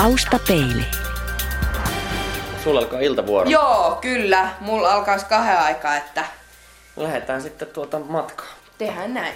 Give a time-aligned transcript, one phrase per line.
[0.00, 0.84] Taustapeili.
[2.64, 3.50] Sulla alkaa iltavuoro.
[3.50, 4.48] Joo, kyllä.
[4.60, 6.24] Mulla alkaisi kahden aikaa, että
[6.96, 8.46] Lähdetään sitten tuota matkaa.
[8.78, 9.34] tehdään näin.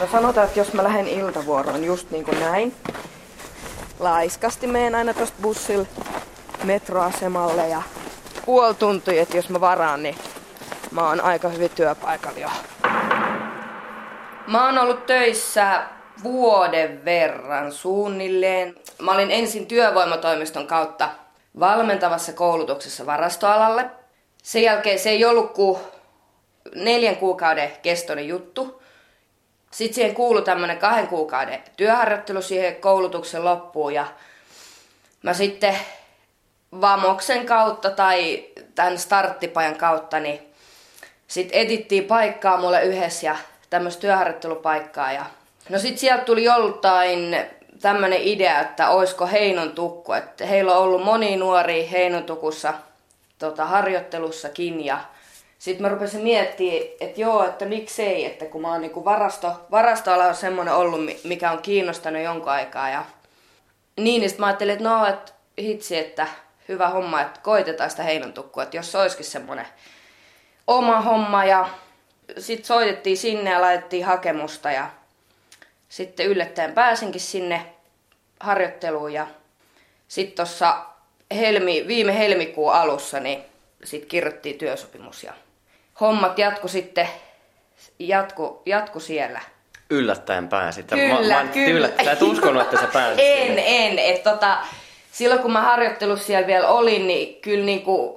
[0.00, 2.74] No sanotaan, että jos mä lähden iltavuoroon just niin kuin näin,
[3.98, 5.86] laiskasti menen aina tosta bussilla
[6.64, 7.82] metroasemalle ja
[8.46, 10.16] puoli tuntia, että jos mä varaan, niin
[10.90, 12.48] mä oon aika hyvin työpaikalla jo.
[14.46, 15.82] Mä oon ollut töissä
[16.22, 18.74] vuoden verran suunnilleen.
[19.02, 21.08] Mä olin ensin työvoimatoimiston kautta
[21.60, 23.90] valmentavassa koulutuksessa varastoalalle.
[24.42, 25.78] Sen jälkeen se ei ollut kuin
[26.74, 28.82] neljän kuukauden kestoinen juttu.
[29.70, 34.06] Sitten siihen kuului tämmönen kahden kuukauden työharjoittelu siihen koulutuksen loppuun ja
[35.22, 35.76] mä sitten
[36.80, 40.54] Vamoksen kautta tai tämän starttipajan kautta niin
[41.28, 43.36] sitten etittiin paikkaa mulle yhdessä ja
[43.70, 45.12] tämmöistä työharjoittelupaikkaa.
[45.12, 45.26] Ja...
[45.68, 47.36] No sit sieltä tuli joltain
[47.80, 50.12] tämmönen idea, että oisko Heinon tukku.
[50.12, 52.74] Että heillä on ollut moni nuori Heinon tukussa
[53.38, 54.98] tota, harjoittelussakin ja
[55.58, 60.24] sitten mä rupesin miettimään, että joo, että miksei, että kun mä oon niinku varasto, varastoala
[60.24, 63.04] on semmoinen ollut, mi- mikä on kiinnostanut jonkun aikaa ja
[63.96, 66.26] niin, niin sit mä ajattelin, että no, että hitsi, että
[66.68, 69.66] hyvä homma, että koitetaan sitä Heinon tukkua, että jos se olisikin semmoinen
[70.66, 71.68] oma homma ja
[72.38, 74.90] sitten soitettiin sinne ja laitettiin hakemusta ja
[75.88, 77.66] sitten yllättäen pääsinkin sinne
[78.40, 79.26] harjoitteluun ja
[80.08, 80.76] sitten tuossa
[81.34, 83.42] helmi, viime helmikuun alussa niin
[83.84, 85.32] sitten kirjoittiin työsopimus ja
[86.00, 87.08] hommat jatku sitten
[87.98, 89.40] jatku, jatku siellä.
[89.90, 90.86] Yllättäen pääsit.
[90.86, 91.78] Kyllä, mä, mä kyllä.
[91.78, 92.04] Yllättäen.
[92.04, 93.62] Sä et uskonut, että sä pääsit En, sinne.
[93.66, 93.98] en.
[93.98, 94.58] Et tota,
[95.12, 98.15] silloin kun mä harjoittelussa siellä vielä olin, niin kyllä niinku,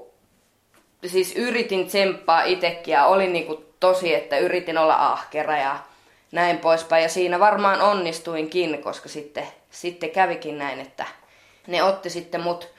[1.08, 5.80] siis yritin tsemppaa itsekin ja olin niinku tosi, että yritin olla ahkera ja
[6.32, 7.04] näin poispäin.
[7.04, 11.06] Ja siinä varmaan onnistuinkin, koska sitten, sitten kävikin näin, että
[11.68, 12.70] ne otti sitten mut,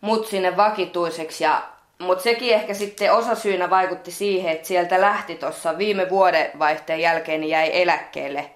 [0.00, 1.44] mut sinne vakituiseksi.
[1.44, 1.62] Ja,
[1.98, 7.40] mutta sekin ehkä sitten osasyynä vaikutti siihen, että sieltä lähti tuossa viime vuoden vaihteen jälkeen
[7.40, 8.50] niin jäi eläkkeelle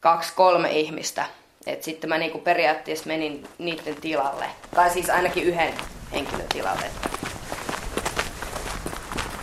[0.00, 1.24] kaksi kolme ihmistä.
[1.66, 4.44] Et sitten mä niinku periaatteessa menin niiden tilalle.
[4.74, 5.74] Tai siis ainakin yhden
[6.12, 7.11] henkilön tilalle.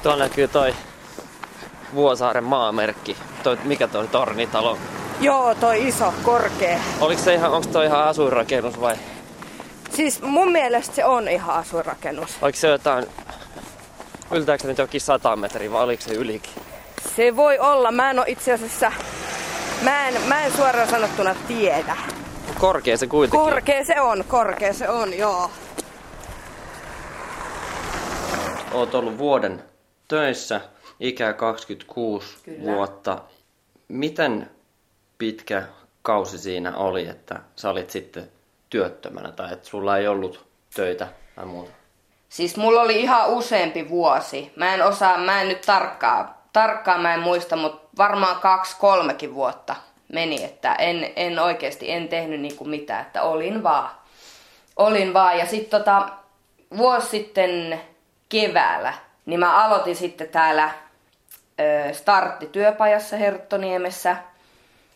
[0.04, 0.74] Tuolla näkyy toi
[1.94, 3.18] Vuosaaren maamerkki.
[3.44, 4.78] Toi, mikä toi tornitalo?
[5.20, 6.80] Joo, toi iso, korkea.
[7.00, 8.96] Oliko se ihan, onko toi ihan asuinrakennus vai
[9.96, 12.38] Siis mun mielestä se on ihan asuinrakennus.
[12.42, 13.06] oliko se jotain,
[14.32, 16.52] yltääkö se nyt jokin 100 metriä vai oliko se ylikin?
[17.16, 17.92] Se voi olla.
[17.92, 18.92] Mä en oo itse asiassa...
[19.82, 21.98] Mä en, mä en suoraan sanottuna tiedä.
[22.60, 23.40] Korkea se kuitenkin.
[23.40, 23.46] on.
[23.50, 25.52] Korkea se on, korkea se on, joo.
[28.72, 29.64] Oot ollut vuoden
[30.10, 30.62] töissä,
[31.00, 32.60] ikä 26 Kyllä.
[32.64, 33.22] vuotta.
[33.88, 34.50] Miten
[35.18, 35.64] pitkä
[36.02, 38.32] kausi siinä oli, että sä olit sitten
[38.70, 41.72] työttömänä tai että sulla ei ollut töitä tai muuta?
[42.30, 44.54] Siis mulla oli ihan useampi vuosi.
[44.56, 49.34] Mä en osaa, mä en nyt tarkkaa, tarkkaan mä en muista, mutta varmaan kaksi, kolmekin
[49.34, 49.76] vuotta
[50.14, 53.90] meni, että en, en oikeasti, en tehnyt niinku mitään, että olin vaan.
[54.76, 56.10] Olin vaan ja sitten tota,
[56.78, 57.82] vuosi sitten
[58.30, 58.94] keväällä,
[59.30, 60.70] niin mä aloitin sitten täällä
[61.60, 64.16] ö, starttityöpajassa Herttoniemessä.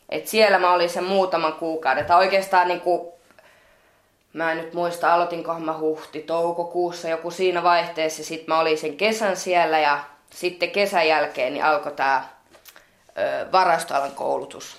[0.09, 2.05] Et siellä mä olin sen muutaman kuukauden.
[2.05, 3.13] Tai oikeastaan niinku
[4.33, 8.23] Mä en nyt muista, aloitinkohan mä huhti, toukokuussa, joku siinä vaihteessa.
[8.23, 9.99] Sitten mä olin sen kesän siellä ja
[10.29, 12.29] sitten kesän jälkeen niin alkoi tää
[13.17, 14.77] ö, varastoalan koulutus.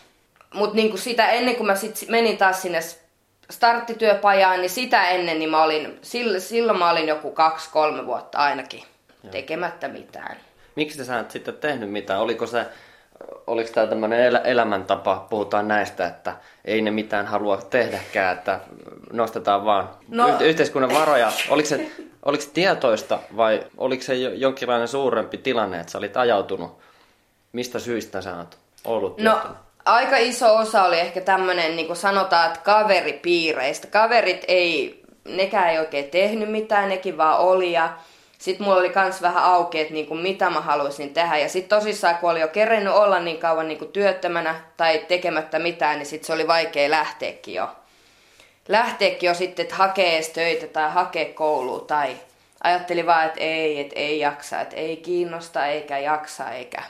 [0.54, 2.80] Mutta niinku sitä ennen kuin mä sit menin taas sinne
[3.50, 5.98] starttityöpajaan, niin sitä ennen niin mä olin,
[6.38, 8.82] silloin mä olin joku kaksi-kolme vuotta ainakin
[9.30, 10.36] tekemättä mitään.
[10.76, 12.20] Miksi sä et sitten tehnyt mitään?
[12.20, 12.66] Oliko se,
[13.46, 18.60] oliko tämä tämmöinen elä, elämäntapa, puhutaan näistä, että ei ne mitään halua tehdäkään, että
[19.12, 20.38] nostetaan vaan No- no.
[20.40, 21.32] yhteiskunnan varoja.
[21.48, 21.90] Oliko se,
[22.24, 26.78] oliko se tietoista vai oliko se jo- jonkinlainen suurempi tilanne, että sä olit ajautunut?
[27.52, 29.40] Mistä syistä sä oot ollut No,
[29.84, 33.86] aika iso osa oli ehkä tämmönen, niin kuin sanotaan, että kaveripiireistä.
[33.86, 37.92] Kaverit ei, nekään ei oikein tehnyt mitään, nekin vaan oli ja
[38.44, 41.36] sitten mulla oli kans vähän auki, että niinku, mitä mä haluaisin tehdä.
[41.38, 45.98] Ja sitten tosissaan, kun oli jo kerennyt olla niin kauan niinku, työttömänä tai tekemättä mitään,
[45.98, 47.68] niin sitten se oli vaikea lähteäkin jo.
[48.68, 52.16] Lähteäkin jo sitten, että hakee edes töitä tai hakee koulua tai
[52.64, 56.82] ajattelin vaan, että ei, että ei jaksa, että ei kiinnosta eikä jaksa eikä.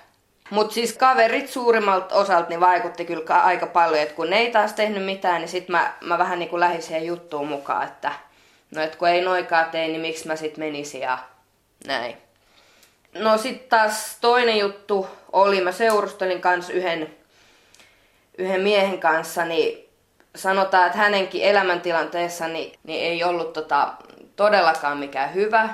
[0.50, 4.50] Mutta siis kaverit suurimmalta osalta niin vaikutti kyllä ka- aika paljon, että kun ne ei
[4.50, 8.12] taas tehnyt mitään, niin sitten mä, mä vähän niin kuin lähdin siihen juttuun mukaan, että
[8.70, 11.18] no et kun ei noikaa tee, niin miksi mä sitten menisin ja
[11.86, 12.16] näin.
[13.14, 17.16] No sitten taas toinen juttu oli, mä seurustelin kanssa yhden,
[18.38, 19.88] yhden miehen kanssa, niin
[20.36, 23.92] sanotaan, että hänenkin elämäntilanteessa niin, niin ei ollut tota,
[24.36, 25.69] todellakaan mikään hyvä.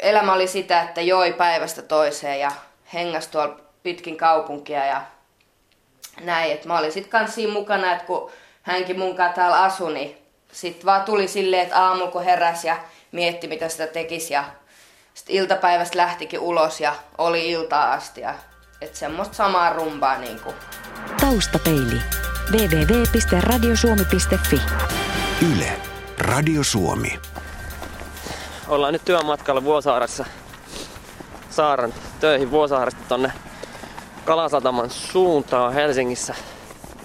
[0.00, 2.52] Elämä oli sitä, että joi päivästä toiseen ja
[2.94, 5.02] hengas tuolla pitkin kaupunkia ja
[6.20, 6.52] näin.
[6.52, 8.30] Et mä olin sitten kanssa siinä mukana, että kun
[8.62, 10.18] hänkin munkaan täällä asui, niin
[10.52, 12.76] sitten vaan tuli silleen, että aamu kun heräsi ja
[13.12, 14.44] mietti mitä sitä tekisi ja
[15.18, 18.34] sitten iltapäivästä lähtikin ulos ja oli iltaa asti ja
[18.80, 20.54] että semmoista samaa rumbaa niinku.
[21.20, 22.02] Taustapeili.
[22.50, 24.60] www.radiosuomi.fi
[25.52, 25.72] Yle.
[26.18, 27.20] Radio Suomi.
[28.68, 30.24] Ollaan nyt työmatkalla Vuosaaressa
[31.50, 33.32] Saaran töihin Vuosaaresta tonne
[34.24, 36.34] Kalasataman suuntaan Helsingissä.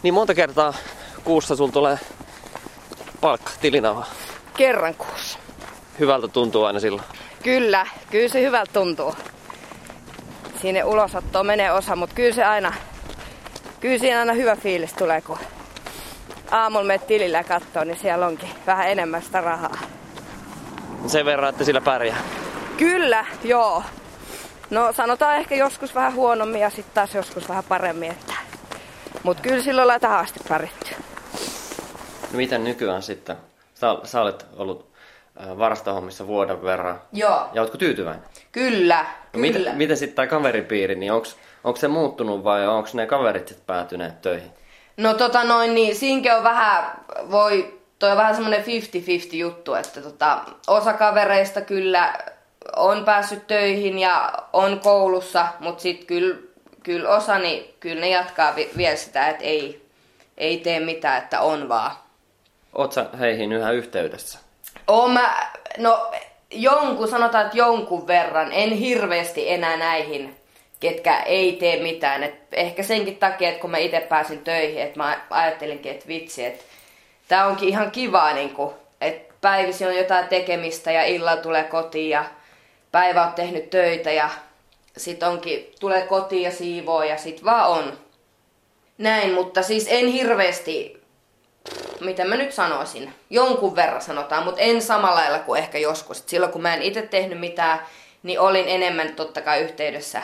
[0.04, 0.74] Niin monta kertaa
[1.24, 2.00] kuussa sul tulee
[3.22, 4.06] palkka, tilinauha.
[4.58, 5.40] Kerran kuussa.
[6.00, 7.08] Hyvältä tuntuu aina silloin.
[7.44, 9.16] Kyllä, kyllä se hyvältä tuntuu.
[10.62, 12.74] Sinne ulosottoon menee osa, mutta kyllä se aina,
[13.80, 15.38] kyllä siinä aina hyvä fiilis tulee, kun
[16.52, 19.78] aamulla menet tilillä ja katsoo, niin siellä onkin vähän enemmän sitä rahaa.
[21.08, 22.18] Sen verran, että sillä pärjää.
[22.78, 23.84] Kyllä, joo.
[24.70, 28.12] No sanotaan ehkä joskus vähän huonommin ja sitten taas joskus vähän paremmin.
[28.12, 28.34] Että...
[29.24, 30.96] Mutta kyllä silloin ollaan tähän asti pärjätty.
[32.32, 33.36] No miten nykyään sitten?
[33.74, 34.93] Sä, sä olet ollut
[35.58, 37.02] varastohommissa vuoden verran.
[37.14, 37.50] Joo.
[37.54, 38.24] Ja ootko tyytyväinen?
[38.52, 39.42] Kyllä, No kyllä.
[39.42, 41.12] miten, miten sitten tämä kaveripiiri, niin
[41.64, 44.52] onko se muuttunut vai onko ne kaverit sitten päätyneet töihin?
[44.98, 46.84] No tota noin, niin siinkin on vähän,
[47.32, 48.66] voi, toi on vähän semmonen 50-50
[49.36, 52.14] juttu, että tota, osa kavereista kyllä
[52.76, 56.36] on päässyt töihin ja on koulussa, mutta sitten kyllä,
[56.84, 59.86] kyllä osa, niin kyllä ne jatkaa vi- vielä sitä, että ei,
[60.38, 61.92] ei tee mitään, että on vaan.
[62.74, 64.40] Oot sä heihin yhä yhteydessä?
[64.88, 66.12] Oon mä, no
[66.52, 70.36] jonkun, sanotaan, että jonkun verran, en hirveästi enää näihin,
[70.80, 72.24] ketkä ei tee mitään.
[72.24, 76.46] Et ehkä senkin takia, että kun mä itse pääsin töihin, että mä ajattelinkin, että vitsi,
[76.46, 76.64] että
[77.28, 78.56] tää onkin ihan kivaa, niin
[79.02, 82.26] että päivisin on jotain tekemistä ja illalla tulee kotiin ja
[82.92, 84.30] päivä on tehnyt töitä ja
[84.98, 87.98] sit onkin, tulee kotiin ja siivoo ja sit vaan on.
[88.98, 91.03] Näin, mutta siis en hirveästi
[92.00, 96.20] miten mä nyt sanoisin, jonkun verran sanotaan, mutta en samalla lailla kuin ehkä joskus.
[96.20, 97.80] Et silloin kun mä en itse tehnyt mitään,
[98.24, 100.22] niin olin enemmän totta kai yhteydessä.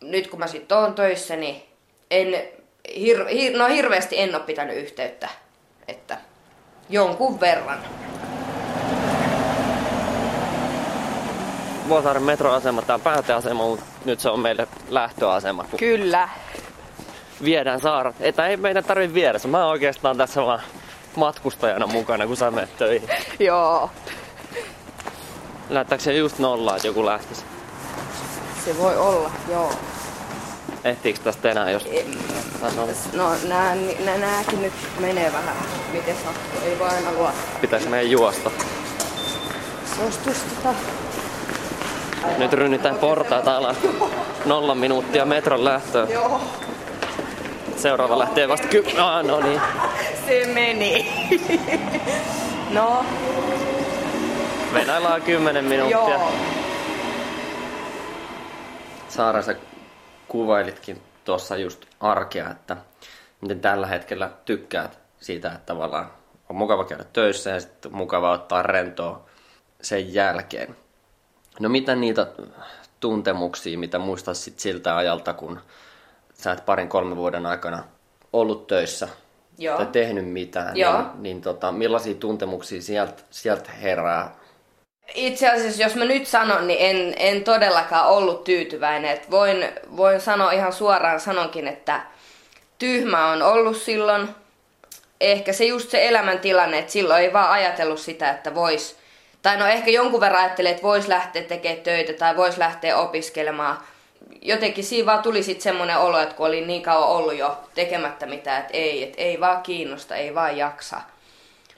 [0.00, 1.62] Nyt kun mä sitten oon töissä, niin
[2.10, 2.42] en,
[2.96, 5.28] hir, hir, no hirveästi en ole pitänyt yhteyttä.
[5.88, 6.18] Että
[6.90, 7.78] jonkun verran.
[11.88, 16.28] Vuosaaren metroasema, tämä on pääteasema, mutta nyt se on meille lähtöasema, Kyllä.
[17.44, 18.14] Viedään saarat.
[18.20, 20.60] Että ei meidän tarvitse viedä, mä oon oikeastaan tässä vaan
[21.16, 23.08] matkustajana mukana, kun sä menet töihin.
[23.38, 23.90] Joo.
[25.70, 27.44] Näyttääkö se just nollaa, että joku lähtisi?
[28.64, 29.72] Se voi olla, joo.
[30.84, 31.88] Ehtiikö tästä enää, jos
[32.60, 35.56] sanon, No nää, nää, nääkin nyt menee vähän,
[35.92, 36.60] miten sattuu.
[36.68, 37.58] Ei voi aina luottaa.
[37.60, 38.50] pitäisi meidän juosta?
[39.96, 40.74] Suostus tota...
[42.38, 43.76] Nyt rynnytään portaita alas.
[44.44, 46.10] Nolla minuuttia metron lähtöön.
[46.10, 46.40] Joo.
[47.84, 48.84] Seuraava lähtee vasta ky...
[48.98, 49.60] Ah, no niin.
[50.26, 51.12] Se meni.
[52.70, 53.04] no,
[54.74, 55.98] Venaillaan 10 minuuttia.
[55.98, 56.32] joo.
[59.08, 59.56] Saara, sä
[60.28, 62.76] kuvailitkin tuossa just arkea, että
[63.40, 66.10] miten tällä hetkellä tykkäät siitä, että tavallaan
[66.48, 69.24] on mukava käydä töissä ja sitten mukava ottaa rentoa
[69.82, 70.76] sen jälkeen.
[71.60, 72.26] No mitä niitä
[73.00, 75.60] tuntemuksia, mitä muistaisit siltä ajalta, kun
[76.44, 77.84] sä et parin kolmen vuoden aikana
[78.32, 79.08] ollut töissä
[79.58, 79.76] Joo.
[79.76, 80.98] tai tehnyt mitään, Joo.
[80.98, 84.34] niin, niin tota, millaisia tuntemuksia sieltä, sieltä herää?
[85.14, 89.10] Itse asiassa, jos mä nyt sanon, niin en, en todellakaan ollut tyytyväinen.
[89.10, 92.00] Et voin, voin sanoa ihan suoraan sanonkin, että
[92.78, 94.28] tyhmä on ollut silloin.
[95.20, 98.96] Ehkä se just se elämäntilanne, että silloin ei vaan ajatellut sitä, että vois,
[99.42, 103.78] tai no ehkä jonkun verran ajattelee, että vois lähteä tekemään töitä tai vois lähteä opiskelemaan.
[104.46, 108.26] Jotenkin siinä vaan tuli sitten semmoinen olo, että kun oli niin kauan ollut jo tekemättä
[108.26, 111.00] mitään, että ei, että ei vaan kiinnosta, ei vaan jaksa.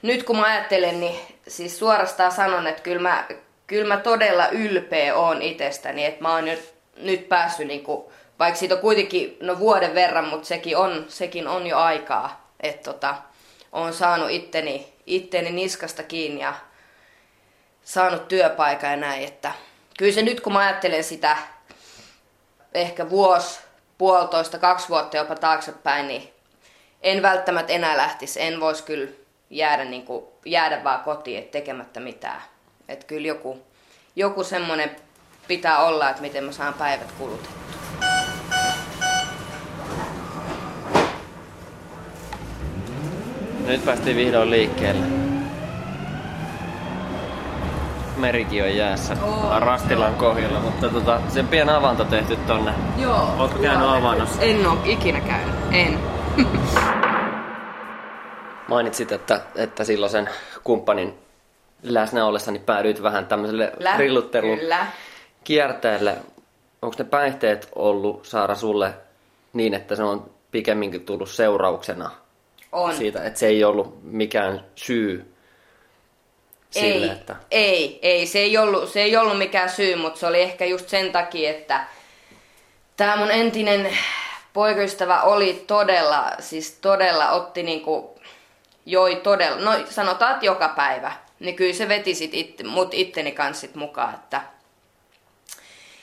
[0.01, 3.25] Nyt kun mä ajattelen, niin siis suorastaan sanon, että kyllä mä,
[3.67, 8.05] kyllä mä todella ylpeä oon itsestäni, että mä oon nyt, nyt päässyt, niin kuin,
[8.39, 12.93] vaikka siitä on kuitenkin no vuoden verran, mutta sekin on, sekin on jo aikaa, että
[12.93, 13.15] tota,
[13.71, 16.53] oon saanut itteni, itteni niskasta kiinni ja
[17.83, 19.51] saanut työpaikan ja näin, että
[19.97, 21.37] kyllä se nyt kun mä ajattelen sitä
[22.73, 23.59] ehkä vuosi,
[23.97, 26.33] puolitoista, kaksi vuotta jopa taaksepäin, niin
[27.01, 28.41] en välttämättä enää lähtisi.
[28.41, 29.11] En voisi kyllä
[29.49, 32.41] jäädä, niin kuin, jäädä vaan kotiin, et tekemättä mitään.
[32.87, 33.63] Että kyllä joku,
[34.15, 34.95] joku semmoinen
[35.47, 37.57] pitää olla, että miten mä saan päivät kulutettua.
[43.67, 45.26] Nyt päästiin vihdoin liikkeelle.
[48.17, 49.17] Merikin on jäässä.
[49.23, 52.73] Oo, Rastilla on kohjalla, mutta tota, sen pieni avanto tehty tonne.
[52.97, 53.29] Joo.
[53.39, 54.41] Ootko käynyt avannossa?
[54.41, 55.55] En oo ikinä käynyt.
[55.71, 55.99] En.
[58.67, 60.29] Mainitsit, että, että silloin sen
[60.63, 61.13] kumppanin
[61.83, 63.97] läsnä ollessani päädyit vähän tämmöiselle Lä-
[64.41, 64.87] Kyllä.
[65.43, 66.15] kierteelle.
[66.81, 68.93] Onko ne päihteet ollut, Saara, sulle
[69.53, 72.11] niin, että se on pikemminkin tullut seurauksena
[72.71, 72.93] On.
[72.93, 75.33] siitä, että se ei ollut mikään syy
[76.71, 77.35] sille, ei, että...
[77.51, 80.89] ei, ei, se ei, ollut, se ei ollut mikään syy, mutta se oli ehkä just
[80.89, 81.87] sen takia, että
[82.97, 83.97] tämä mun entinen
[84.53, 88.19] poikaystävä oli todella, siis todella otti niinku,
[88.85, 91.11] joi todella, no sanotaan, että joka päivä.
[91.39, 94.41] Niin kyllä se veti sit it, mut itteni kanssa sit mukaan, että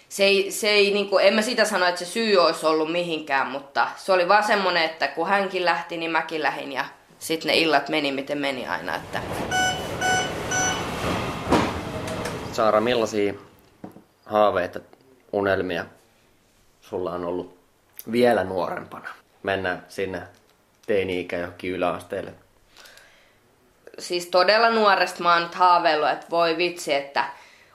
[0.08, 3.46] se ei, se ei niinku, en mä sitä sano, että se syy olisi ollut mihinkään,
[3.46, 6.84] mutta se oli vaan semmonen, että kun hänkin lähti, niin mäkin lähdin ja
[7.18, 9.20] sitten ne illat meni miten meni aina, että
[12.54, 13.34] Saara, millaisia
[14.26, 14.80] haaveita,
[15.32, 15.84] unelmia
[16.80, 17.58] sulla on ollut
[18.12, 19.08] vielä nuorempana?
[19.42, 20.22] Mennään sinne
[20.86, 22.34] teini-ikä johonkin yläasteelle.
[23.98, 27.24] siis todella nuoresta mä oon nyt haaveillut, että voi vitsi, että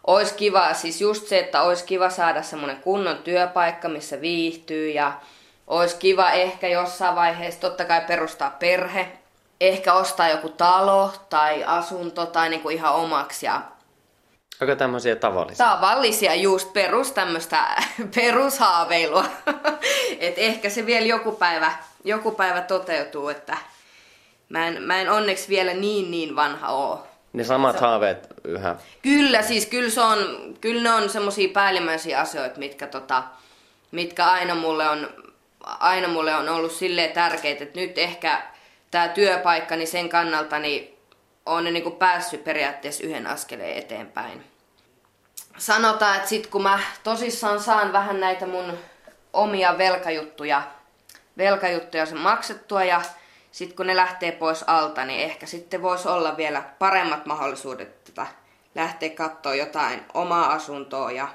[0.07, 5.13] olisi kiva, siis just se, että olisi kiva saada semmoinen kunnon työpaikka, missä viihtyy ja
[5.67, 9.11] olisi kiva ehkä jossain vaiheessa totta kai perustaa perhe,
[9.61, 13.61] ehkä ostaa joku talo tai asunto tai niinku ihan omaksi ja
[14.61, 15.65] Aika tämmöisiä tavallisia.
[15.65, 17.65] tavallisia just perus tämmöistä
[18.15, 19.25] perushaaveilua.
[20.19, 21.71] Et ehkä se vielä joku päivä,
[22.03, 23.57] joku päivä toteutuu, että
[24.49, 27.07] mä en, mä en onneksi vielä niin niin vanha oo.
[27.33, 28.75] Ne samat haaveet yhä.
[29.01, 30.17] Kyllä, siis kyllä, se on,
[30.61, 33.23] kyllä ne on semmoisia päällimmäisiä asioita, mitkä, tota,
[33.91, 35.09] mitkä aina, mulle on,
[35.63, 38.41] aina mulle on ollut silleen tärkeitä, että nyt ehkä
[38.91, 40.98] tämä työpaikka, niin sen kannalta niin
[41.49, 44.43] on ne niinku päässyt periaatteessa yhden askeleen eteenpäin.
[45.57, 48.77] Sanotaan, että sit kun mä tosissaan saan vähän näitä mun
[49.33, 50.61] omia velkajuttuja,
[51.37, 53.01] velkajuttuja sen maksettua ja
[53.51, 58.27] sitten kun ne lähtee pois alta, niin ehkä sitten voisi olla vielä paremmat mahdollisuudet tätä
[58.75, 61.27] lähteä katsoa jotain omaa asuntoa ja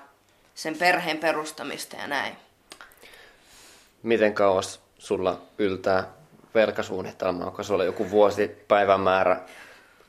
[0.54, 2.36] sen perheen perustamista ja näin.
[4.02, 6.04] Miten kauas sulla yltää
[6.54, 7.44] velkasuunnitelma?
[7.44, 9.40] Onko sulla joku vuosipäivämäärä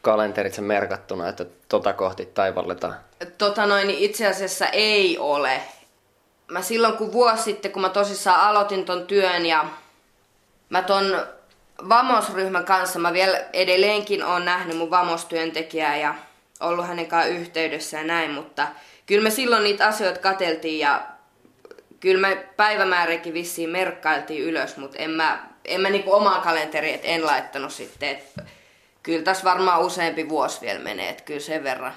[0.05, 2.95] kalenteritse merkattuna, että tota kohti taivalletaan?
[3.38, 5.62] Tota noin, niin itse asiassa ei ole.
[6.51, 9.65] Mä silloin kun vuosi sitten, kun mä tosissaan aloitin ton työn ja
[10.69, 11.25] mä ton
[11.89, 16.15] Vamos-ryhmän kanssa, mä vielä edelleenkin on nähnyt mun Vamos-työntekijää ja
[16.59, 18.67] ollut hänen kanssaan yhteydessä ja näin, mutta
[19.05, 21.01] kyllä me silloin niitä asioita kateltiin ja
[22.00, 27.01] kyllä me päivämääräkin vissiin merkkailtiin ylös, mutta en mä, en mä niinku omaa kalenteriin, et
[27.03, 28.45] en laittanut sitten, et
[29.05, 31.93] kyllä tässä varmaan useampi vuosi vielä menee, että kyllä sen verran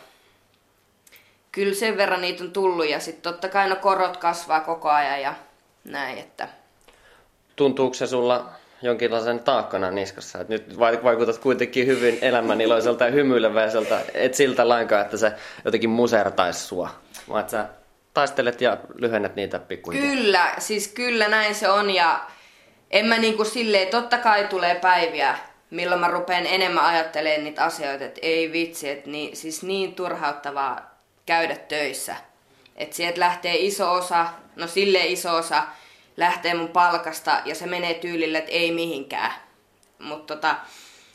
[1.53, 5.23] kyllä sen verran niitä on tullut ja sitten totta kai no korot kasvaa koko ajan
[5.23, 5.35] ja
[5.85, 6.49] näin, että
[7.57, 8.51] Tuntuuko se sulla
[8.83, 10.41] jonkinlaisen taakkana niskassa?
[10.41, 15.33] Et nyt vai- vaikutat kuitenkin hyvin elämäniloiselta ja hymyileväiseltä, et siltä lainkaan, että se
[15.65, 16.91] jotenkin musertaisi sua,
[17.29, 17.67] vaan että sä
[18.15, 20.15] taistelet ja lyhennät niitä pikkuhiljaa.
[20.15, 22.21] kyllä, siis kyllä näin se on ja
[22.91, 25.39] en mä niinku silleen, totta kai tulee päiviä,
[25.71, 30.99] milloin mä rupean enemmän ajattelemaan niitä asioita, että ei vitsi, että niin, siis niin turhauttavaa
[31.27, 32.17] käydä töissä.
[32.77, 35.63] Että sieltä lähtee iso osa, no sille iso osa,
[36.17, 39.33] lähtee mun palkasta ja se menee tyylille, että ei mihinkään.
[39.99, 40.57] Mutta tota,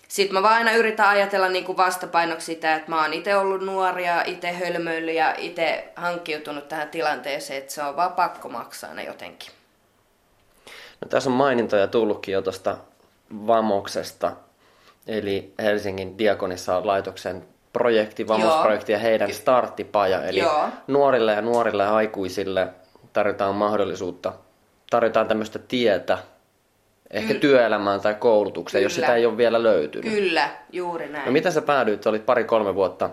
[0.08, 4.06] sit mä vaan aina yritän ajatella niinku vastapainoksi sitä, että mä oon itse ollut nuori
[4.06, 9.04] ja itse hölmöillyt ja itse hankkiutunut tähän tilanteeseen, että se on vaan pakko maksaa ne
[9.04, 9.52] jotenkin.
[11.02, 12.78] No, tässä on mainintoja tullutkin jo tuosta
[13.48, 14.32] Vamoksesta,
[15.08, 20.24] eli Helsingin Diakonissa laitoksen projekti, Vamos-projekti ja heidän starttipaja.
[20.24, 20.70] Eli Joo.
[20.88, 22.68] nuorille ja nuorille aikuisille
[23.14, 24.34] tarjotaan mahdollisuutta,
[24.90, 26.18] tarjotaan tämmöistä tietä,
[27.12, 29.08] ehkä työelämään tai koulutukseen, jos Kyllä.
[29.08, 30.14] sitä ei ole vielä löytynyt.
[30.14, 31.26] Kyllä, juuri näin.
[31.26, 32.08] No mitä sä päädyit?
[32.08, 33.10] Olit pari-kolme vuotta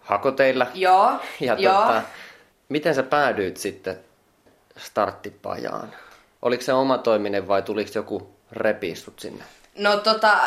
[0.00, 0.66] hakoteilla.
[0.74, 1.80] Joo, Ja joo.
[1.80, 2.02] tota,
[2.68, 3.98] miten sä päädyit sitten
[4.76, 5.88] starttipajaan?
[6.42, 9.44] Oliko se oma toiminen vai tuliko joku repiissut sinne?
[9.78, 10.38] No tota,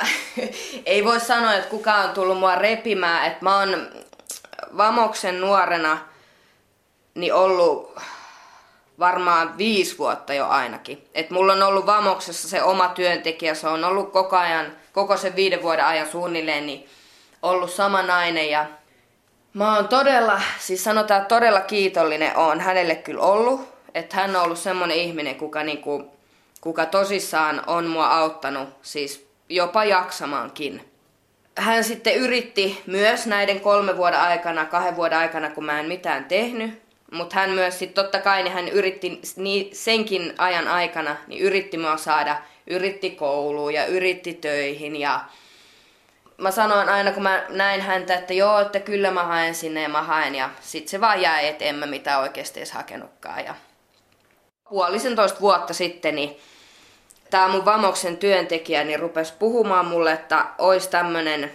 [0.85, 3.87] ei voi sanoa, että kukaan on tullut mua repimään, että mä oon
[4.77, 5.97] Vamoksen nuorena
[7.15, 7.97] niin ollut
[8.99, 11.07] varmaan viisi vuotta jo ainakin.
[11.13, 15.35] Et mulla on ollut Vamoksessa se oma työntekijä, se on ollut koko ajan, koko sen
[15.35, 16.89] viiden vuoden ajan suunnilleen, niin
[17.41, 18.65] ollut sama nainen ja
[19.53, 23.61] Mä oon todella, siis sanotaan todella kiitollinen on hänelle kyllä ollut.
[23.93, 26.16] Että hän on ollut semmonen ihminen, kuka, niinku,
[26.61, 30.91] kuka tosissaan on mua auttanut, siis jopa jaksamaankin.
[31.57, 36.25] Hän sitten yritti myös näiden kolme vuoden aikana, kahden vuoden aikana, kun mä en mitään
[36.25, 36.81] tehnyt.
[37.11, 41.77] Mutta hän myös sitten totta kai, niin hän yritti niin senkin ajan aikana, niin yritti
[41.77, 45.21] mua saada, yritti kouluun ja yritti töihin ja
[46.37, 49.89] mä sanoin aina, kun mä näin häntä, että joo, että kyllä mä haen sinne ja
[49.89, 50.35] mä haen.
[50.35, 53.45] Ja sit se vaan jäi, että en mä mitään oikeasti edes hakenutkaan.
[53.45, 53.55] Ja
[54.69, 56.39] puolisentoista vuotta sitten, niin
[57.29, 61.51] tämä mun Vamoksen työntekijä niin rupesi puhumaan mulle, että olisi tämmönen,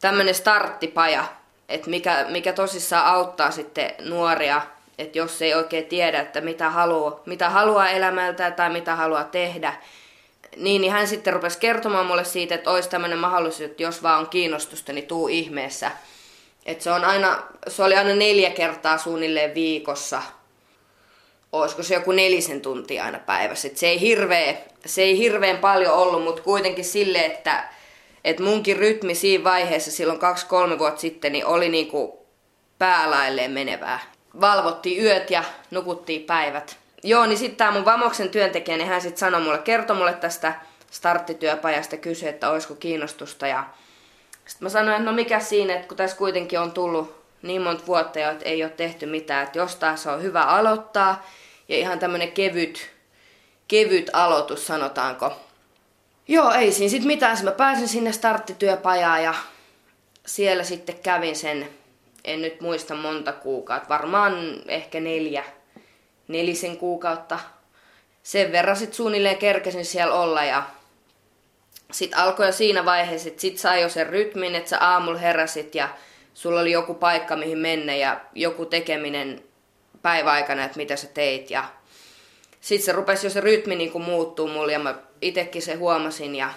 [0.00, 1.24] tämmönen starttipaja,
[1.68, 4.62] että mikä, mikä tosissaan auttaa sitten nuoria,
[4.98, 9.72] että jos ei oikein tiedä, että mitä haluaa, mitä haluaa elämältä tai mitä haluaa tehdä,
[10.56, 14.20] niin, niin hän sitten rupesi kertomaan mulle siitä, että olisi tämmöinen mahdollisuus, että jos vaan
[14.20, 15.90] on kiinnostusta, niin tuu ihmeessä.
[16.66, 20.22] Että se, on aina, se oli aina neljä kertaa suunnilleen viikossa.
[21.52, 23.68] Olisiko se joku nelisen tuntia aina päivässä.
[23.68, 24.54] Et se, ei hirveä,
[24.86, 27.68] se ei hirveän paljon ollut, mutta kuitenkin sille, että,
[28.24, 32.26] että munkin rytmi siinä vaiheessa silloin kaksi-kolme vuotta sitten niin oli niinku
[32.78, 33.98] päälailleen menevää.
[34.40, 36.76] Valvottiin yöt ja nukuttiin päivät.
[37.02, 40.54] Joo, niin sitten tämä mun Vamoksen työntekijä, niin hän sitten sanoi mulle, kertoi mulle tästä
[40.90, 43.46] starttityöpajasta, kysyi, että olisiko kiinnostusta.
[43.46, 43.64] Ja
[44.46, 47.86] sitten mä sanoin, että no mikä siinä, että kun tässä kuitenkin on tullut niin monta
[47.86, 51.26] vuotta jo, että ei ole tehty mitään, että jostain se on hyvä aloittaa.
[51.68, 52.90] Ja ihan tämmönen kevyt,
[53.68, 55.32] kevyt aloitus, sanotaanko.
[56.28, 57.44] Joo, ei siinä sitten mitään.
[57.44, 59.34] Mä pääsin sinne starttityöpajaan ja
[60.26, 61.68] siellä sitten kävin sen,
[62.24, 64.34] en nyt muista monta kuukautta, varmaan
[64.68, 65.44] ehkä neljä,
[66.28, 67.38] nelisen kuukautta.
[68.22, 70.62] Sen verran sitten suunnilleen kerkesin siellä olla ja
[71.92, 75.74] sitten alkoi jo siinä vaiheessa, että sit sai jo sen rytmin, että sä aamulla heräsit
[75.74, 75.88] ja
[76.36, 79.44] sulla oli joku paikka mihin mennä ja joku tekeminen
[80.02, 81.64] päiväaikana, että mitä sä teit ja
[82.60, 86.34] sitten se rupesi jo se rytmi niin kuin muuttuu mulle ja mä itekin se huomasin
[86.34, 86.50] ja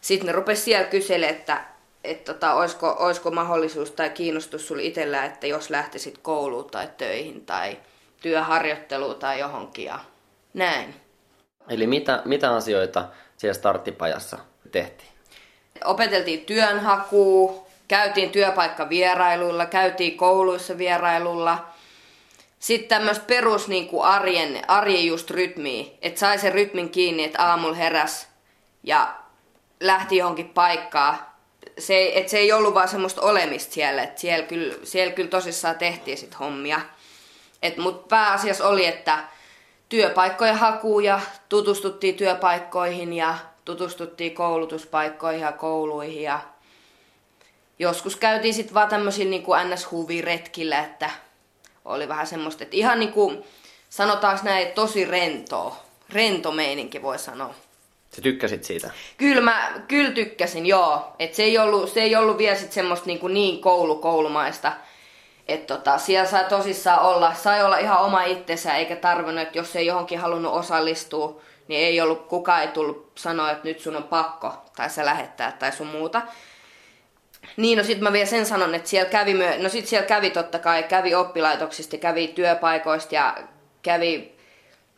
[0.00, 1.64] sitten ne rupesi siellä kyselemään, että,
[2.04, 7.46] että tota, olisiko, olisiko mahdollisuus tai kiinnostus sulla itsellä, että jos lähtisit kouluun tai töihin
[7.46, 7.78] tai
[8.20, 9.98] työharjoitteluun tai johonkin ja
[10.54, 10.94] näin.
[11.68, 14.38] Eli mitä, mitä asioita siellä starttipajassa
[14.72, 15.10] tehtiin?
[15.84, 21.66] Opeteltiin työnhakua, käytiin työpaikkavierailulla, käytiin kouluissa vierailulla.
[22.58, 27.44] Sitten tämmöistä perus niin kuin arjen, arjen just rytmiä, että sai sen rytmin kiinni, että
[27.46, 28.28] aamulla heräs
[28.82, 29.14] ja
[29.80, 31.18] lähti johonkin paikkaan.
[31.78, 35.78] Se, että se ei ollut vaan semmoista olemista siellä, että siellä kyllä, siellä kyllä tosissaan
[35.78, 36.80] tehtiin sit hommia.
[37.78, 39.18] Mutta pääasiassa oli, että
[39.88, 46.40] työpaikkoja hakuu ja tutustuttiin työpaikkoihin ja tutustuttiin koulutuspaikkoihin ja kouluihin ja
[47.78, 51.10] joskus käytiin sitten vaan tämmöisillä niin NS-huviretkillä, että
[51.84, 53.44] oli vähän semmoista, että ihan niin kuin
[53.90, 55.76] sanotaanko näin, tosi rentoa.
[56.10, 57.54] Rento meininki voi sanoa.
[58.16, 58.90] Sä tykkäsit siitä?
[59.16, 61.14] Kyllä mä kyllä tykkäsin, joo.
[61.18, 64.72] Et se, ei ollut, se ei ollut vielä sit semmoista niin, kuin niin koulu-koulumaista.
[65.48, 69.76] Että tota, siellä sai tosissaan olla, sai olla ihan oma itsensä, eikä tarvinnut, että jos
[69.76, 74.02] ei johonkin halunnut osallistua, niin ei ollut, kukaan ei tullut sanoa, että nyt sun on
[74.02, 76.22] pakko, tai sä lähettää, tai sun muuta.
[77.58, 80.30] Niin, no sit mä vielä sen sanon, että siellä kävi, myö, no sit siellä kävi
[80.30, 83.36] totta kai, kävi oppilaitoksista, kävi työpaikoista ja
[83.82, 84.32] kävi,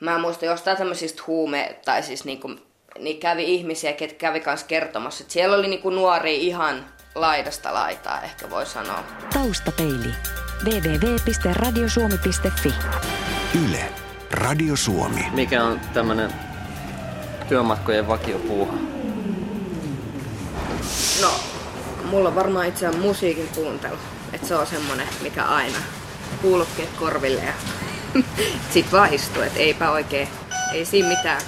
[0.01, 2.51] mä muistan jostain tämmöisistä huume, tai siis niinku,
[2.99, 8.23] niin kävi ihmisiä, ketkä kävi kanssa kertomassa, että siellä oli niinku nuori ihan laidasta laitaa,
[8.23, 9.05] ehkä voi sanoa.
[9.33, 10.15] Taustapeili.
[10.65, 12.75] www.radiosuomi.fi
[13.69, 13.85] Yle,
[14.31, 15.27] Radio Suomi.
[15.33, 16.33] Mikä on tämmönen
[17.49, 18.73] työmatkojen vakiopuuha?
[21.23, 21.31] No,
[22.11, 23.97] mulla on varmaan itse asiassa musiikin kuuntelu.
[24.33, 25.79] Että se on semmonen, mikä aina
[26.43, 27.53] kuulokkeet korville ja
[28.73, 30.29] sit vaan istuu, että eipä oikein,
[30.73, 31.43] ei siinä mitään.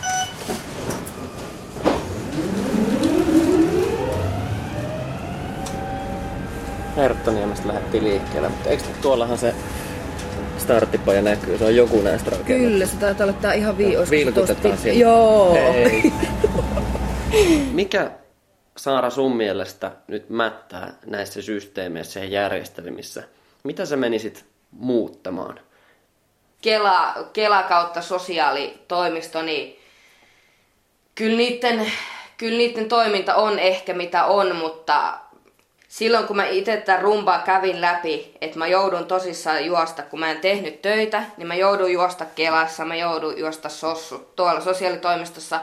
[6.97, 9.55] Herttoniemestä lähdettiin liikkeelle, mutta eikö tuollahan se
[10.59, 11.59] starttipaja näkyy?
[11.59, 12.71] Se on joku näistä rakennuksista.
[12.71, 13.97] Kyllä, se taitaa olla tää ihan vii...
[14.11, 15.01] Vilkutetaan siellä.
[15.01, 15.57] Joo.
[17.73, 18.11] Mikä
[18.77, 23.23] Saara sun mielestä nyt mättää näissä systeemeissä ja järjestelmissä?
[23.65, 25.61] Mitä sä menisit muuttamaan?
[26.63, 29.79] Kela, Kela kautta sosiaalitoimisto, niin
[31.15, 31.93] kyllä niiden,
[32.37, 35.19] kyllä niiden toiminta on ehkä mitä on, mutta
[35.89, 40.31] silloin kun mä itse tätä rumbaa kävin läpi, että mä joudun tosissaan juosta, kun mä
[40.31, 45.61] en tehnyt töitä, niin mä joudun juosta Kelassa, mä joudun juosta sossu, tuolla sosiaalitoimistossa.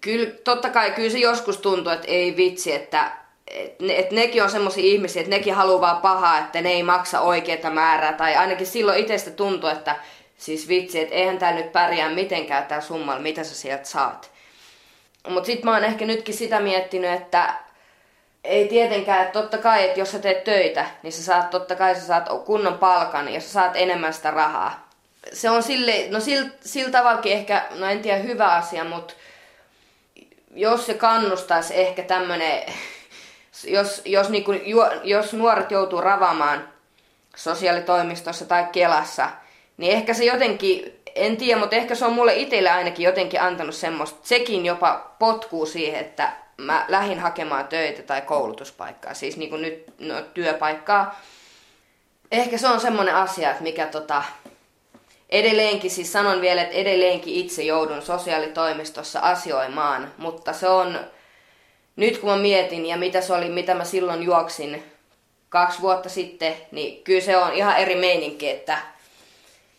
[0.00, 3.12] Kyllä, totta kai kyllä se joskus tuntuu, että ei vitsi, että
[3.50, 7.20] et, ne, et nekin on semmoisia ihmisiä, että nekin haluaa pahaa, että ne ei maksa
[7.20, 8.12] oikeita määrää.
[8.12, 9.96] Tai ainakin silloin itsestä tuntuu, että
[10.36, 14.30] siis vitsi, että eihän tää nyt pärjää mitenkään tää summa, mitä sä sieltä saat.
[15.28, 17.54] Mutta sitten mä oon ehkä nytkin sitä miettinyt, että
[18.44, 21.94] ei tietenkään, että totta kai, että jos sä teet töitä, niin sä saat, totta kai
[21.94, 24.88] sä saat kunnon palkan ja sä saat enemmän sitä rahaa.
[25.32, 29.14] Se on sille, no sillä sil tavallakin ehkä, no en tiedä hyvä asia, mutta
[30.56, 32.62] jos se kannustaisi ehkä tämmönen,
[33.64, 34.52] jos, jos, niinku,
[35.04, 36.68] jos nuoret joutuu ravaamaan
[37.36, 39.28] sosiaalitoimistossa tai Kelassa,
[39.76, 43.74] niin ehkä se jotenkin, en tiedä, mutta ehkä se on mulle itselle ainakin jotenkin antanut
[43.74, 49.62] semmoista, sekin jopa potkuu siihen, että mä lähdin hakemaan töitä tai koulutuspaikkaa, siis niin kuin
[49.62, 51.20] nyt no, työpaikkaa.
[52.32, 54.24] Ehkä se on semmoinen asia, että mikä tota,
[55.30, 61.00] edelleenkin, siis sanon vielä, että edelleenkin itse joudun sosiaalitoimistossa asioimaan, mutta se on,
[61.96, 64.82] nyt kun mä mietin ja mitä se oli, mitä mä silloin juoksin
[65.48, 68.78] kaksi vuotta sitten, niin kyllä se on ihan eri meininki, että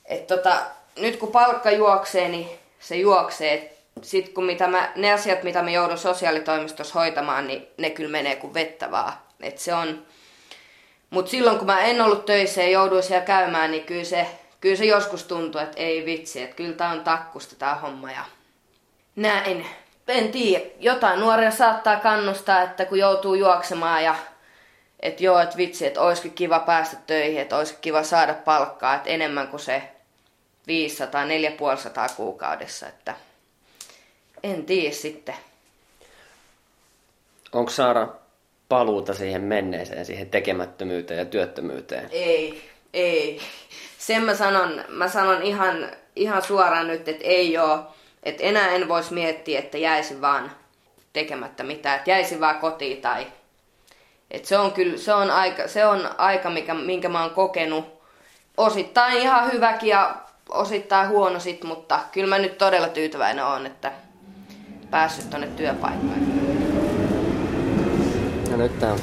[0.05, 0.61] et tota,
[0.99, 3.77] nyt kun palkka juoksee, niin se juoksee.
[4.01, 8.35] Sitten kun mitä mä, ne asiat, mitä mä joudun sosiaalitoimistossa hoitamaan, niin ne kyllä menee
[8.35, 9.13] kuin vettä vaan.
[9.41, 10.05] Et se on...
[11.09, 14.27] Mutta silloin kun mä en ollut töissä ja jouduin siellä käymään, niin kyllä se,
[14.67, 18.25] kyllä se joskus tuntui, että ei vitsi, että kyllä tää on takkusta tää homma ja
[19.15, 19.65] näin.
[20.07, 24.15] En tiedä, jotain nuoria saattaa kannustaa, että kun joutuu juoksemaan ja
[24.99, 29.09] että joo, että vitsi, että olisikin kiva päästä töihin, että olisikin kiva saada palkkaa, että
[29.09, 29.83] enemmän kuin se
[30.67, 33.15] 500, 450 kuukaudessa, että
[34.43, 35.35] en tiedä sitten.
[37.51, 38.07] Onko Saara
[38.69, 42.09] paluuta siihen menneeseen, siihen tekemättömyyteen ja työttömyyteen?
[42.11, 43.41] Ei, ei.
[43.97, 47.79] Sen mä sanon, mä sanon ihan, ihan suoraan nyt, että ei oo.
[48.23, 50.51] Että enää en voisi miettiä, että jäisi vaan
[51.13, 53.27] tekemättä mitään, että jäisi vaan kotiin tai...
[54.31, 57.85] Et se on kyllä, se on aika, se on aika mikä, minkä mä oon kokenut.
[58.57, 60.15] Osittain ihan hyväkin ja
[60.49, 63.91] osittain huono sit, mutta kyllä mä nyt todella tyytyväinen on, että
[64.89, 66.19] päässyt tonne työpaikkaan.
[68.51, 68.95] Ja nyt tää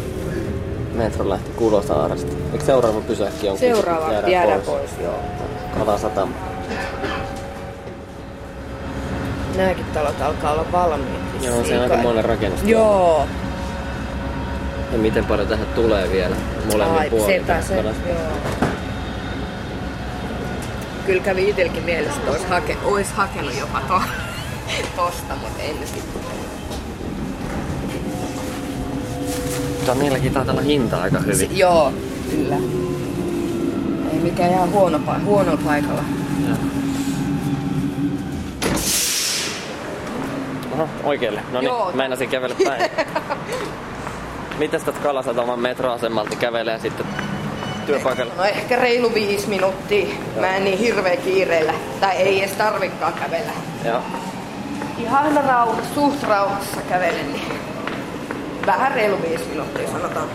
[0.94, 2.32] metro lähti Kulosaaresta.
[2.52, 3.58] Eikö seuraava pysäkki on?
[3.58, 5.18] Seuraava jäädään jäädään pois, joo.
[5.78, 6.32] Kalasatama.
[9.56, 11.20] Nämäkin talot alkaa olla valmiit.
[11.42, 12.62] Joo, se on aika monen rakennus.
[12.64, 13.26] Joo.
[14.92, 16.36] Ja miten paljon tähän tulee vielä
[16.72, 17.26] molemmin Ai, puolin.
[17.40, 17.92] sepä se, joo.
[21.06, 24.00] Kyllä kävi itselläkin mielessä, että olisi, hake, olisi hakenut jopa to,
[24.96, 26.43] tosta, mutta en sitten.
[29.86, 31.36] Mutta niilläkin taitaa olla hinta aika hyvin.
[31.36, 31.92] Si- joo,
[32.30, 32.56] kyllä.
[34.12, 36.04] Ei mikään ihan huono, huono paikalla.
[36.48, 36.56] Joo.
[40.72, 41.40] Oho, oikealle.
[41.52, 41.86] No Joo.
[41.86, 42.90] niin, meinasin kävellä päin.
[44.58, 47.06] Miten tästä Kalasataman metroasemalta kävelee sitten
[47.86, 48.32] työpaikalle?
[48.36, 50.14] No ehkä reilu viisi minuuttia.
[50.40, 51.74] Mä en niin hirveä kiireellä.
[52.00, 53.52] Tai ei edes tarvikaan kävellä.
[53.84, 54.00] Joo.
[54.98, 57.32] Ihan rauhassa, suht rauhassa kävelen.
[57.32, 57.73] Niin
[58.66, 60.28] vähän reilu viisi minuuttia sanotaan.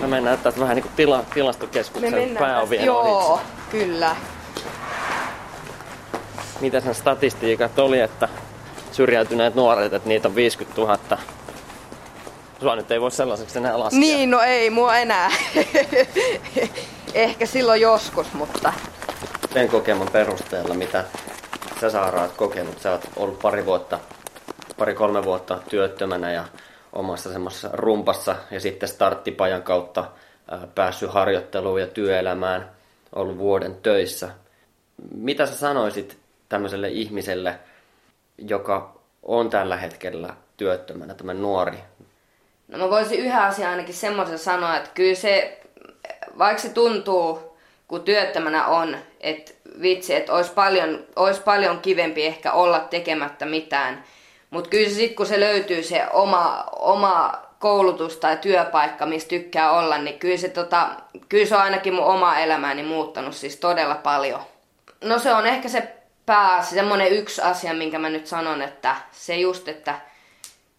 [0.00, 3.42] Me mennään tästä vähän niin kuin tila, tilastokeskuksen pääovien Joo, ohi.
[3.70, 4.16] kyllä.
[6.60, 8.28] Mitä sen statistiikat oli, että
[8.92, 10.98] syrjäytyneet nuoret, että niitä on 50 000.
[12.60, 14.00] Sua nyt ei voi sellaiseksi enää laskea.
[14.00, 15.30] Niin, no ei mua enää.
[17.14, 18.72] Ehkä silloin joskus, mutta
[19.54, 21.04] Sen kokeman perusteella, mitä
[21.80, 22.80] sä Saara oot kokenut.
[22.80, 23.98] Sä oot ollut pari vuotta,
[24.78, 26.44] pari-kolme vuotta työttömänä ja
[26.92, 30.04] omassa semmoisessa rumpassa ja sitten starttipajan kautta
[30.50, 32.70] ää, päässyt harjoitteluun ja työelämään,
[33.14, 34.28] ollut vuoden töissä.
[35.14, 37.58] Mitä sä sanoisit tämmöiselle ihmiselle,
[38.38, 41.78] joka on tällä hetkellä työttömänä, tämä nuori?
[42.68, 45.60] No mä voisin yhden asian ainakin semmoisen sanoa, että kyllä se,
[46.38, 52.52] vaikka se tuntuu, kun työttömänä on, että vitsi, että olisi paljon, olisi paljon kivempi ehkä
[52.52, 54.04] olla tekemättä mitään.
[54.50, 59.98] Mutta kyllä sitten, kun se löytyy se oma, oma koulutus tai työpaikka, missä tykkää olla,
[59.98, 60.88] niin kyllä se, tota,
[61.28, 64.40] kyllä se on ainakin mun oma elämääni muuttanut siis todella paljon.
[65.04, 65.94] No se on ehkä se
[66.26, 70.00] pääasia, semmoinen yksi asia, minkä mä nyt sanon, että se just, että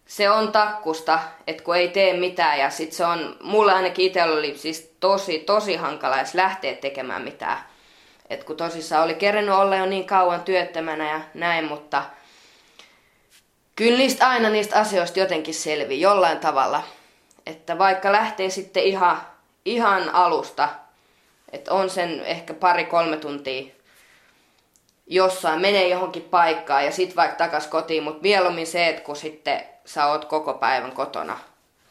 [0.06, 4.38] se on takkusta, että kun ei tee mitään ja sit se on, mulle ainakin itsellä
[4.38, 7.58] oli siis tosi, tosi hankala edes lähteä tekemään mitään.
[8.30, 12.02] Et kun tosissaan oli kerennyt olla jo niin kauan työttömänä ja näin, mutta
[13.80, 16.82] kyllä niistä aina niistä asioista jotenkin selvii jollain tavalla.
[17.46, 19.22] Että vaikka lähtee sitten ihan,
[19.64, 20.68] ihan alusta,
[21.52, 23.72] että on sen ehkä pari-kolme tuntia
[25.06, 29.64] jossain, menee johonkin paikkaan ja sitten vaikka takas kotiin, mutta mieluummin se, että kun sitten
[29.84, 31.38] sä oot koko päivän kotona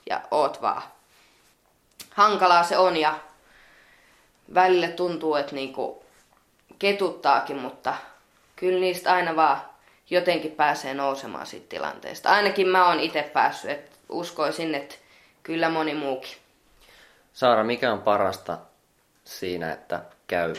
[0.10, 0.82] ja oot vaan.
[2.10, 3.20] Hankalaa se on ja
[4.54, 6.06] välillä tuntuu, että niinku
[6.80, 7.94] ketuttaakin, mutta
[8.56, 9.69] kyllä niistä aina vaan
[10.10, 12.30] jotenkin pääsee nousemaan siitä tilanteesta.
[12.30, 14.96] Ainakin mä oon itse päässyt, että uskoisin, että
[15.44, 16.38] kyllä moni muukin.
[17.34, 18.58] Saara, mikä on parasta
[19.24, 20.54] siinä, että käy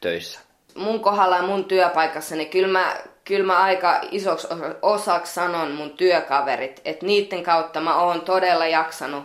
[0.00, 0.40] töissä?
[0.74, 4.46] Mun kohdalla ja mun työpaikassa, niin kyllä mä, kyllä mä aika isoksi
[4.82, 9.24] osaksi sanon mun työkaverit, että niiden kautta mä oon todella jaksanut,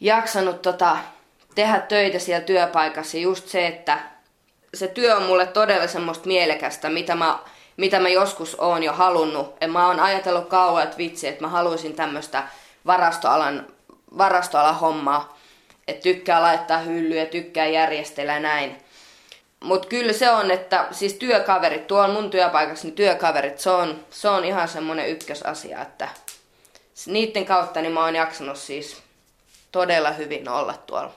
[0.00, 0.96] jaksanut tota,
[1.54, 3.16] tehdä töitä siellä työpaikassa.
[3.18, 3.98] Just se, että
[4.74, 7.38] se työ on mulle todella semmoista mielekästä, mitä mä,
[7.76, 9.54] mitä mä joskus oon jo halunnut.
[9.60, 12.42] Ja mä oon ajatellut kauan, että vitsi, että mä haluaisin tämmöistä
[12.86, 13.66] varastoalan,
[14.18, 15.38] varastoalan hommaa.
[15.88, 18.78] Että tykkää laittaa hyllyjä, tykkää järjestellä näin.
[19.62, 24.28] Mutta kyllä se on, että siis työkaverit, tuolla mun työpaikassa, niin työkaverit, se on, se
[24.28, 26.08] on ihan semmoinen ykkösasia, että
[27.06, 29.02] niiden kautta niin mä oon jaksanut siis
[29.72, 31.12] todella hyvin olla tuolla.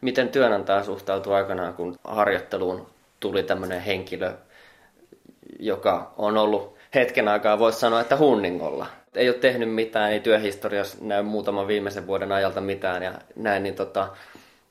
[0.00, 2.86] Miten työnantaja suhtautui aikanaan, kun harjoitteluun
[3.20, 4.32] tuli tämmöinen henkilö,
[5.62, 8.86] joka on ollut hetken aikaa, voisi sanoa, että hunningolla.
[9.14, 13.74] Ei ole tehnyt mitään, ei työhistoriassa näy muutaman viimeisen vuoden ajalta mitään ja näin, niin
[13.74, 14.08] tota,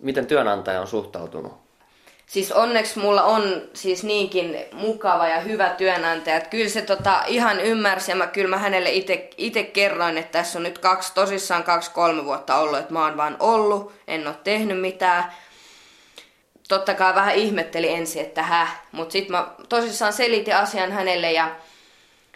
[0.01, 1.53] miten työnantaja on suhtautunut?
[2.25, 7.59] Siis onneksi mulla on siis niinkin mukava ja hyvä työnantaja, että kyllä se tota ihan
[7.59, 8.89] ymmärsi ja mä, kyllä mä hänelle
[9.37, 13.35] itse kerroin, että tässä on nyt kaksi, tosissaan kaksi-kolme vuotta ollut, että mä oon vaan
[13.39, 15.31] ollut, en ole tehnyt mitään.
[16.71, 21.55] Totta kai vähän ihmetteli ensin, että häh, mutta sitten mä tosissaan selitin asian hänelle ja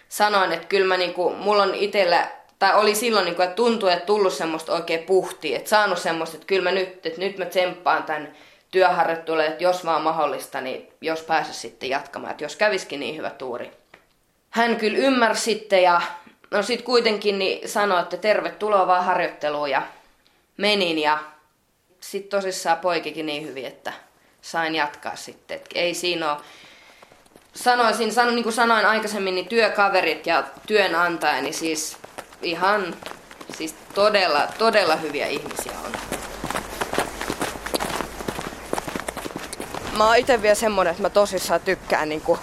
[0.10, 2.28] sanoin, että kyllä mä niinku, mulla on itsellä,
[2.60, 6.48] tai oli silloin niinku, että tuntui, että tullut semmoista oikein puhtia, että saanut semmoista, että
[6.48, 8.34] kyllä mä nyt, että nyt mä tsemppaan tämän
[8.72, 13.30] työharjoittelulle, että jos vaan mahdollista, niin jos pääse sitten jatkamaan, että jos käviskin niin hyvä
[13.30, 13.72] tuuri.
[14.50, 16.02] Hän kyllä ymmärsi sitten ja
[16.52, 19.82] no sit kuitenkin niin sanoi, että tervetuloa vaan harjoitteluun ja
[20.58, 21.18] menin ja
[22.00, 23.94] sitten tosissaan poikikin niin hyvin, että
[24.46, 25.58] sain jatkaa sitten.
[25.58, 26.42] Et ei siinä ole,
[27.54, 31.98] sanoisin, sano, niin kuin sanoin aikaisemmin, niin työkaverit ja työnantaja, niin siis
[32.42, 32.96] ihan
[33.58, 35.92] siis todella, todella hyviä ihmisiä on.
[39.98, 42.40] Mä oon itse vielä semmonen, että mä tosissaan tykkään niinku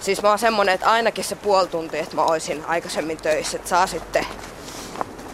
[0.00, 3.68] Siis mä oon semmonen, että ainakin se puoli tuntia, että mä oisin aikaisemmin töissä, että
[3.68, 4.26] saa sitten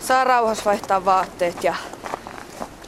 [0.00, 1.74] saa rauhassa vaihtaa vaatteet ja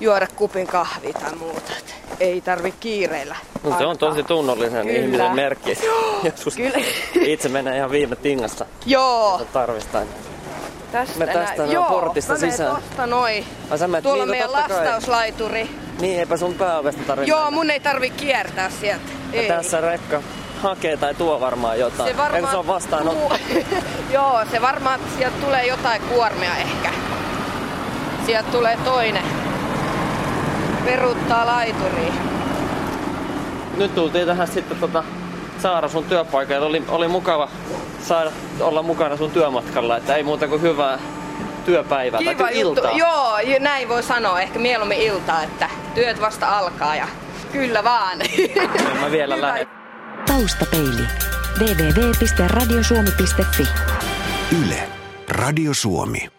[0.04, 1.72] juoda kupin kahvia tai muuta.
[1.78, 3.36] Et ei tarvi kiireillä.
[3.62, 5.00] No, se on tosi tunnollisen Kyllä.
[5.00, 5.78] ihmisen merkki.
[6.22, 6.78] Joskus Kyllä.
[7.14, 8.66] itse menee ihan viime tingassa.
[8.86, 9.46] Joo.
[9.52, 10.06] Tarvistaan.
[10.92, 11.72] Tästä me tästä näin.
[11.72, 12.76] Joo, portista mä sisään.
[12.76, 13.44] tosta noin.
[13.70, 15.70] Ai, sä Tuolla niin, on meidän lastauslaituri.
[16.00, 17.30] Niin, eipä sun pääovesta tarvitse.
[17.30, 19.04] Joo, mun ei tarvi kiertää sieltä.
[19.32, 19.48] Ei.
[19.48, 20.22] Tässä rekka
[20.62, 22.10] hakee tai tuo varmaan jotain.
[22.10, 22.36] Se varmaan...
[22.36, 23.04] Eikö se on vastaan
[24.12, 26.90] Joo, se varmaan, sieltä tulee jotain kuormia ehkä.
[28.26, 29.24] Sieltä tulee toinen.
[30.84, 32.12] Peruttaa laituriin.
[33.76, 35.04] Nyt tultiin tähän sitten tota
[35.58, 36.66] Saara sun työpaikalle.
[36.66, 37.48] Oli, oli mukava
[38.02, 40.98] saada olla mukana sun työmatkalla, että ei muuta kuin hyvää
[41.64, 42.80] työpäivää Kiva tai juttu.
[42.80, 42.98] iltaa.
[42.98, 44.40] Joo, näin voi sanoa.
[44.40, 47.08] Ehkä mieluummin iltaa, että työt vasta alkaa ja
[47.52, 48.18] kyllä vaan.
[49.00, 49.66] mä vielä lähden.
[50.26, 51.06] Taustapeili.
[51.58, 53.68] www.radiosuomi.fi
[54.64, 54.88] Yle.
[55.28, 56.33] Radio Suomi.